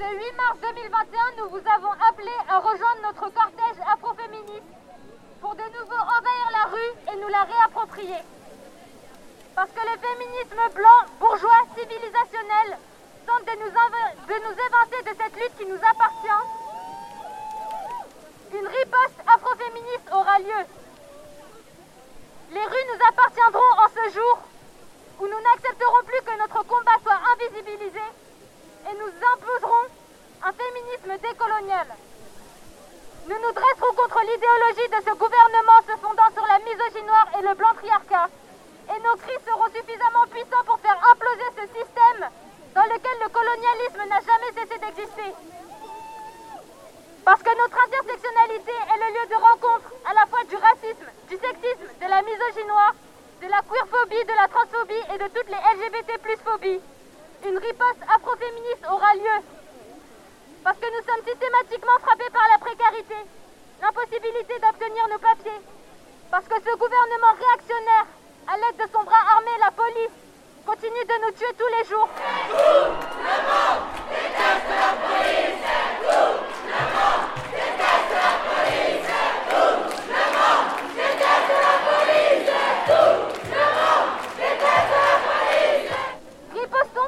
Ce 0.00 0.06
8 0.16 0.32
mars 0.32 0.56
2021, 0.62 1.44
nous 1.44 1.50
vous 1.50 1.68
avons 1.68 1.92
appelé 2.08 2.32
à 2.48 2.58
rejoindre 2.58 3.02
notre 3.02 3.28
cortège 3.36 3.76
afroféministe 3.84 4.72
pour 5.42 5.54
de 5.54 5.66
nouveau 5.76 6.00
envahir 6.00 6.46
la 6.56 6.64
rue 6.72 6.92
et 7.12 7.16
nous 7.20 7.28
la 7.28 7.44
réapproprier. 7.44 8.24
Parce 9.54 9.70
que 9.72 9.84
le 9.84 10.00
féminisme 10.00 10.74
blanc, 10.74 11.00
bourgeois, 11.20 11.68
civilisationnel 11.76 12.78
tente 13.26 13.44
de 13.44 13.54
nous, 13.60 13.68
de 13.68 14.36
nous 14.40 14.56
évincer 14.56 15.02
de 15.04 15.14
cette 15.20 15.36
lutte 15.36 15.56
qui 15.58 15.66
nous 15.66 15.82
appartient. 15.84 16.44
Une 18.56 18.68
riposte 18.68 19.20
afroféministe 19.28 20.08
aura 20.12 20.38
lieu. 20.38 20.64
Les 22.52 22.64
rues 22.64 22.86
nous 22.88 23.04
appartiendront 23.06 23.72
en 23.84 23.88
ce 23.92 24.14
jour 24.16 24.38
où 25.20 25.26
nous 25.28 25.42
n'accepterons 25.44 26.04
plus 26.06 26.22
que 26.24 26.38
notre 26.38 26.64
combat 26.64 26.96
soit 27.04 27.20
invisibilisé 27.36 28.00
et 28.88 28.94
nous 28.94 29.12
imposerons 29.34 29.86
un 30.42 30.52
féminisme 30.52 31.20
décolonial. 31.20 31.86
Nous 33.28 33.36
nous 33.36 33.52
dresserons 33.52 33.94
contre 33.94 34.20
l'idéologie 34.24 34.88
de 34.88 35.00
ce 35.04 35.14
gouvernement 35.14 35.80
se 35.86 35.94
fondant 36.00 36.30
sur 36.32 36.46
la 36.46 36.58
misogynie 36.64 37.06
noire 37.06 37.28
et 37.38 37.42
le 37.42 37.54
blanc 37.54 37.74
triarcat. 37.76 38.28
Et 38.90 39.00
nos 39.04 39.16
cris 39.16 39.38
seront 39.46 39.68
suffisamment 39.70 40.26
puissants 40.30 40.64
pour 40.66 40.80
faire 40.80 40.98
imploser 41.12 41.48
ce 41.54 41.64
système 41.78 42.26
dans 42.74 42.88
lequel 42.88 43.16
le 43.22 43.28
colonialisme 43.28 44.02
n'a 44.08 44.20
jamais 44.24 44.52
cessé 44.56 44.78
d'exister. 44.80 45.30
Parce 47.24 47.42
que 47.42 47.54
notre 47.54 47.78
intersectionnalité 47.86 48.72
est 48.72 48.98
le 48.98 49.08
lieu 49.14 49.26
de 49.28 49.38
rencontre 49.38 49.92
à 50.08 50.14
la 50.14 50.26
fois 50.26 50.42
du 50.48 50.56
racisme, 50.56 51.10
du 51.28 51.36
sexisme, 51.36 51.86
de 52.00 52.08
la 52.08 52.22
misogynie 52.22 52.66
noire, 52.66 52.94
de 53.42 53.46
la 53.46 53.60
queerphobie, 53.62 54.24
de 54.24 54.34
la 54.34 54.48
transphobie 54.48 55.04
et 55.14 55.18
de 55.18 55.28
toutes 55.28 55.50
les 55.52 55.62
LGBT 55.76 56.18
plus 56.22 56.38
phobies. 56.42 56.80
Une 57.42 57.56
riposte 57.56 58.02
afroféministe 58.14 58.84
aura 58.86 59.14
lieu. 59.14 59.40
Parce 60.62 60.76
que 60.76 60.86
nous 60.86 61.04
sommes 61.08 61.24
systématiquement 61.24 61.98
frappés 62.02 62.28
par 62.32 62.46
la 62.52 62.58
précarité, 62.58 63.16
l'impossibilité 63.80 64.58
d'obtenir 64.60 65.08
nos 65.08 65.18
papiers. 65.18 65.60
Parce 66.30 66.44
que 66.46 66.56
ce 66.56 66.76
gouvernement 66.76 67.32
réactionnaire, 67.38 68.06
à 68.46 68.56
l'aide 68.56 68.76
de 68.76 68.92
son 68.92 69.02
bras 69.04 69.24
armé, 69.36 69.50
la 69.58 69.70
police, 69.70 70.16
continue 70.66 71.04
de 71.04 71.24
nous 71.24 71.32
tuer 71.32 71.54
tous 71.56 71.68
les 71.78 71.84
jours 71.88 72.08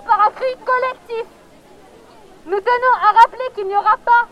par 0.06 0.26
un 0.26 0.30
cri 0.30 0.56
collectif. 0.64 1.26
Nous 2.46 2.60
tenons 2.60 2.94
à 3.00 3.12
rappeler 3.20 3.48
qu'il 3.54 3.66
n'y 3.66 3.76
aura 3.76 3.96
pas, 3.98 4.26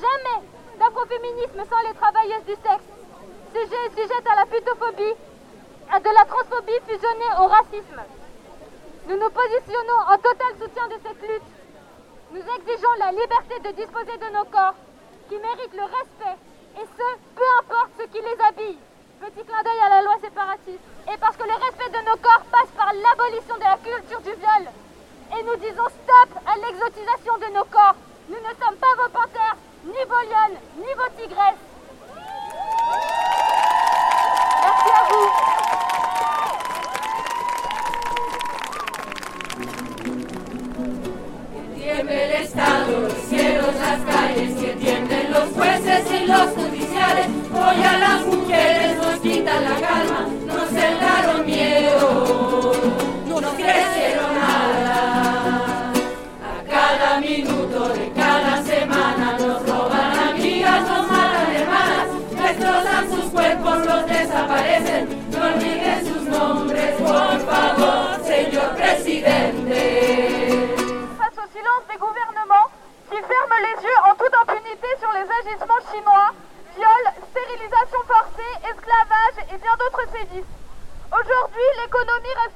jamais, 0.00 0.46
d'afroféminisme 0.78 1.62
sans 1.68 1.88
les 1.88 1.94
travailleuses 1.94 2.44
du 2.46 2.54
sexe, 2.54 2.88
sujet 3.52 3.90
sujette 3.96 4.26
à 4.32 4.36
la 4.36 4.46
putophobie, 5.00 5.16
à 5.90 5.98
de 5.98 6.10
la 6.10 6.24
transphobie 6.24 6.80
fusionnée 6.86 7.32
au 7.40 7.46
racisme. 7.46 8.02
Nous 9.08 9.16
nous 9.16 9.30
positionnons 9.30 10.00
en 10.08 10.16
total 10.18 10.52
soutien 10.60 10.88
de 10.88 10.98
cette 11.02 11.22
lutte. 11.28 11.50
Nous 12.32 12.40
exigeons 12.40 12.94
la 12.98 13.10
liberté 13.10 13.58
de 13.64 13.70
disposer 13.74 14.16
de 14.18 14.36
nos 14.36 14.44
corps, 14.44 14.74
qui 15.28 15.36
méritent 15.38 15.74
le 15.74 15.84
respect, 15.84 16.38
et 16.76 16.86
ce, 16.86 17.06
peu 17.34 17.48
importe 17.58 17.90
ce 17.98 18.04
qui 18.06 18.22
les 18.22 18.38
habille. 18.44 18.78
Petit 19.20 19.44
clin 19.44 19.62
d'œil 19.62 19.80
à 19.84 19.88
la 19.88 20.02
loi 20.02 20.16
séparatiste. 20.22 20.84
Et 21.12 21.16
parce 21.18 21.36
que 21.36 21.44
le 21.44 21.54
respect 21.54 21.90
de 21.90 22.04
nos 22.08 22.16
corps 22.16 22.44
passe 22.50 22.70
par 22.76 22.92
l'abolition 22.92 23.56
de 23.56 23.66
la 23.66 23.76
culture 23.76 24.20
du 24.20 24.32
viol. 24.38 24.64
Et 25.36 25.42
nous 25.42 25.56
disons 25.56 25.88
stop 25.88 26.30
à 26.46 26.56
l'exotisation 26.56 27.36
de 27.38 27.52
nos 27.52 27.64
corps. 27.64 27.96
Nous 28.28 28.38
ne 28.38 28.54
sommes 28.62 28.76
pas 28.76 28.94
vos 28.96 29.10
panthères, 29.10 29.56
ni 29.84 30.02
vos 30.06 30.24
lionnes, 30.30 30.60
ni 30.78 30.92
vos 30.94 31.10
tigresses. 31.20 31.69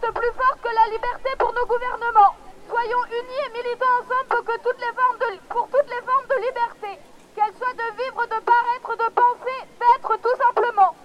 Plus 0.00 0.32
forte 0.34 0.60
que 0.62 0.74
la 0.74 0.86
liberté 0.90 1.30
pour 1.38 1.52
nos 1.52 1.66
gouvernements. 1.66 2.34
Soyons 2.68 3.04
unis 3.06 3.42
et 3.46 3.52
militons 3.52 3.94
ensemble 4.00 4.44
pour, 4.44 4.58
toutes 4.58 4.80
les 4.80 4.94
formes 4.96 6.26
de, 6.28 6.38
liberté, 6.40 6.98
qu'elles 7.34 7.54
soient 7.54 7.78
de 7.78 7.88
vivre, 7.96 8.22
de 8.26 8.40
paraître, 8.42 8.92
de 8.96 9.08
penser, 9.14 9.58
d'être 9.78 10.16
tout 10.18 10.36
simplement. 10.40 10.96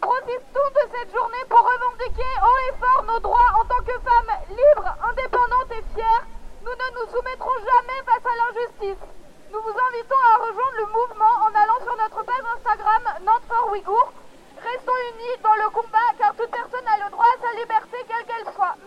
Profitons 0.00 0.70
de 0.78 0.84
cette 0.94 1.12
journée 1.12 1.44
pour 1.50 1.60
revendiquer 1.60 2.32
haut 2.40 2.60
et 2.70 2.74
fort 2.78 3.04
nos 3.04 3.20
droits 3.20 3.52
en 3.60 3.64
tant 3.66 3.82
que 3.84 3.98
femmes 4.00 4.34
libres, 4.48 4.90
indépendantes 5.10 5.72
et 5.72 5.84
fières. 5.94 6.26
Nous 6.62 6.72
ne 6.72 6.88
nous 6.94 7.10
soumettrons 7.12 7.58
jamais 7.58 8.00
face 8.06 8.26
à 8.26 8.36
l'injustice. 8.38 9.02
Nous 9.50 9.60
vous 9.60 9.76
invitons 9.76 10.22
à 10.32 10.38
rejoindre 10.38 10.78
le 10.78 10.86
mouvement 10.86 11.34
en 11.44 11.52
allant 11.52 11.80
sur 11.82 11.96
notre 11.96 12.22
page 12.24 12.46
Instagram 12.56 13.02
Nantes. 13.24 13.48
Restons 14.58 14.92
unis 15.14 15.42
dans 15.42 15.54
le 15.54 15.70
combat 15.70 16.07
liberté 18.38 18.56
quelle 18.56 18.77